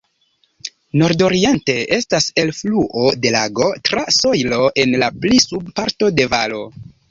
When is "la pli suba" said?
5.05-5.77